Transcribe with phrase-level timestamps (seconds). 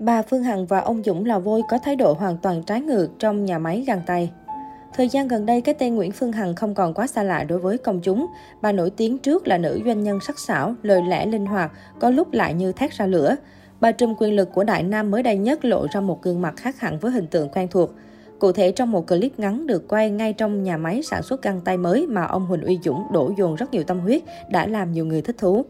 [0.00, 3.08] Bà Phương Hằng và ông Dũng Lò Vôi có thái độ hoàn toàn trái ngược
[3.18, 4.30] trong nhà máy găng tay.
[4.92, 7.58] Thời gian gần đây, cái tên Nguyễn Phương Hằng không còn quá xa lạ đối
[7.58, 8.26] với công chúng.
[8.62, 12.10] Bà nổi tiếng trước là nữ doanh nhân sắc sảo, lời lẽ linh hoạt, có
[12.10, 13.36] lúc lại như thét ra lửa.
[13.80, 16.54] Bà trùm quyền lực của Đại Nam mới đây nhất lộ ra một gương mặt
[16.56, 17.90] khác hẳn với hình tượng quen thuộc.
[18.38, 21.60] Cụ thể trong một clip ngắn được quay ngay trong nhà máy sản xuất găng
[21.60, 24.92] tay mới mà ông Huỳnh Uy Dũng đổ dồn rất nhiều tâm huyết đã làm
[24.92, 25.64] nhiều người thích thú.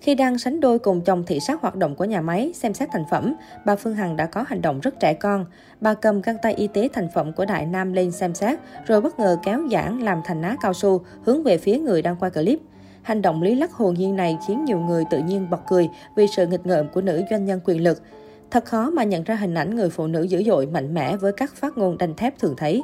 [0.00, 2.88] Khi đang sánh đôi cùng chồng thị sát hoạt động của nhà máy, xem xét
[2.92, 3.34] thành phẩm,
[3.66, 5.44] bà Phương Hằng đã có hành động rất trẻ con.
[5.80, 9.00] Bà cầm găng tay y tế thành phẩm của Đại Nam lên xem xét, rồi
[9.00, 12.30] bất ngờ kéo giãn làm thành ná cao su, hướng về phía người đang quay
[12.30, 12.60] clip.
[13.02, 16.26] Hành động lý lắc hồn nhiên này khiến nhiều người tự nhiên bật cười vì
[16.36, 18.02] sự nghịch ngợm của nữ doanh nhân quyền lực.
[18.50, 21.32] Thật khó mà nhận ra hình ảnh người phụ nữ dữ dội, mạnh mẽ với
[21.32, 22.82] các phát ngôn đanh thép thường thấy.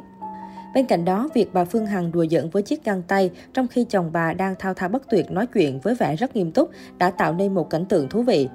[0.74, 3.84] Bên cạnh đó, việc bà Phương Hằng đùa giỡn với chiếc găng tay trong khi
[3.84, 7.10] chồng bà đang thao thao bất tuyệt nói chuyện với vẻ rất nghiêm túc đã
[7.10, 8.48] tạo nên một cảnh tượng thú vị.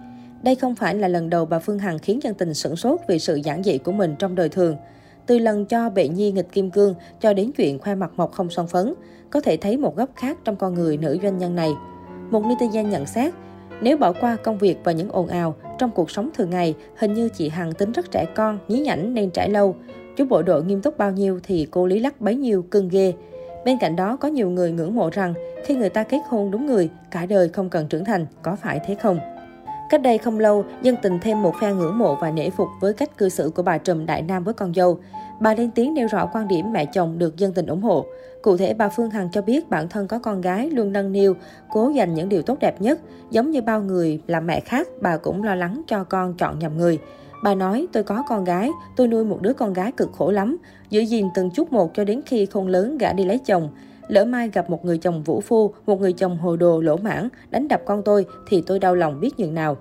[0.44, 3.20] Đây không phải là lần đầu bà Phương Hằng khiến dân tình sửng sốt vì
[3.20, 4.76] sự giản dị của mình trong đời thường.
[5.26, 8.50] Từ lần cho bệ nhi nghịch kim cương cho đến chuyện khoe mặt mộc không
[8.50, 8.94] son phấn,
[9.30, 11.72] có thể thấy một góc khác trong con người nữ doanh nhân này.
[12.32, 13.34] Một netizen nhận xét,
[13.82, 17.14] nếu bỏ qua công việc và những ồn ào, trong cuộc sống thường ngày, hình
[17.14, 19.76] như chị Hằng tính rất trẻ con, nhí nhảnh nên trải lâu.
[20.20, 23.14] Chú bộ đội nghiêm túc bao nhiêu thì cô Lý Lắc bấy nhiêu cưng ghê.
[23.66, 25.34] Bên cạnh đó, có nhiều người ngưỡng mộ rằng
[25.66, 28.80] khi người ta kết hôn đúng người, cả đời không cần trưởng thành, có phải
[28.88, 29.20] thế không?
[29.90, 32.94] Cách đây không lâu, dân tình thêm một phe ngưỡng mộ và nể phục với
[32.94, 35.00] cách cư xử của bà Trùm Đại Nam với con dâu.
[35.40, 38.06] Bà lên tiếng nêu rõ quan điểm mẹ chồng được dân tình ủng hộ.
[38.42, 41.34] Cụ thể, bà Phương Hằng cho biết bản thân có con gái luôn nâng niu,
[41.70, 43.00] cố dành những điều tốt đẹp nhất.
[43.32, 46.78] Giống như bao người làm mẹ khác, bà cũng lo lắng cho con chọn nhầm
[46.78, 47.00] người.
[47.44, 50.58] Bà nói, tôi có con gái, tôi nuôi một đứa con gái cực khổ lắm,
[50.90, 53.70] giữ gìn từng chút một cho đến khi không lớn gã đi lấy chồng.
[54.08, 57.30] Lỡ mai gặp một người chồng vũ phu, một người chồng hồ đồ lỗ mãn,
[57.50, 59.78] đánh đập con tôi thì tôi đau lòng biết nhường nào.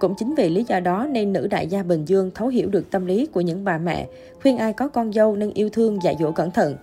[0.00, 2.90] Cũng chính vì lý do đó nên nữ đại gia Bình Dương thấu hiểu được
[2.90, 4.06] tâm lý của những bà mẹ,
[4.42, 6.76] khuyên ai có con dâu nên yêu thương dạy dỗ cẩn thận.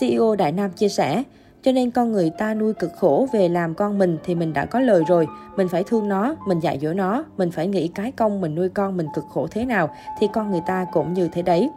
[0.00, 1.22] CEO Đại Nam chia sẻ,
[1.68, 4.64] cho nên con người ta nuôi cực khổ về làm con mình thì mình đã
[4.64, 5.26] có lời rồi.
[5.56, 8.68] Mình phải thương nó, mình dạy dỗ nó, mình phải nghĩ cái công mình nuôi
[8.68, 9.90] con mình cực khổ thế nào
[10.20, 11.70] thì con người ta cũng như thế đấy.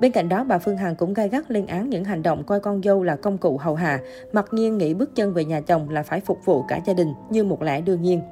[0.00, 2.60] Bên cạnh đó, bà Phương Hằng cũng gai gắt lên án những hành động coi
[2.60, 4.00] con dâu là công cụ hầu hạ,
[4.32, 7.14] mặc nhiên nghĩ bước chân về nhà chồng là phải phục vụ cả gia đình
[7.30, 8.22] như một lẽ đương nhiên.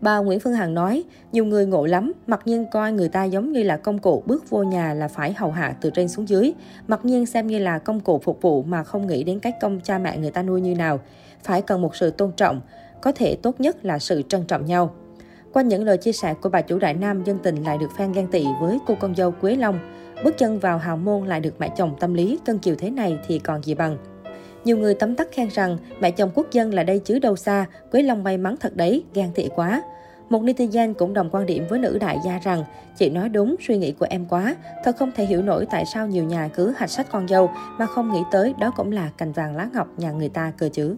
[0.00, 3.52] Bà Nguyễn Phương Hằng nói, nhiều người ngộ lắm, mặc nhiên coi người ta giống
[3.52, 6.52] như là công cụ bước vô nhà là phải hầu hạ từ trên xuống dưới.
[6.88, 9.80] Mặc nhiên xem như là công cụ phục vụ mà không nghĩ đến cách công
[9.80, 11.00] cha mẹ người ta nuôi như nào.
[11.44, 12.60] Phải cần một sự tôn trọng,
[13.02, 14.94] có thể tốt nhất là sự trân trọng nhau.
[15.52, 18.12] Qua những lời chia sẻ của bà chủ Đại Nam, dân tình lại được fan
[18.12, 19.78] ghen tị với cô con dâu Quế Long.
[20.24, 23.18] Bước chân vào hào môn lại được mẹ chồng tâm lý cân chiều thế này
[23.26, 23.96] thì còn gì bằng.
[24.68, 27.66] Nhiều người tấm tắc khen rằng mẹ chồng quốc dân là đây chứ đâu xa,
[27.90, 29.82] Quế Long may mắn thật đấy, gan tị quá.
[30.28, 32.64] Một netizen cũng đồng quan điểm với nữ đại gia rằng
[32.98, 36.06] chị nói đúng suy nghĩ của em quá, thật không thể hiểu nổi tại sao
[36.06, 39.32] nhiều nhà cứ hạch sách con dâu mà không nghĩ tới đó cũng là cành
[39.32, 40.96] vàng lá ngọc nhà người ta cơ chứ.